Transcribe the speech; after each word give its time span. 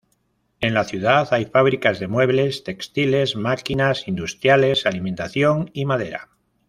En 0.61 0.73
la 0.73 0.83
ciudad 0.83 1.27
hay 1.29 1.45
fabricas 1.45 1.99
de 1.99 2.07
muebles, 2.07 2.63
textiles, 2.63 3.35
maquinas 3.35 4.07
industriales, 4.07 4.87
alimentación 4.87 5.69
y 5.73 5.85
madera. 5.85 6.29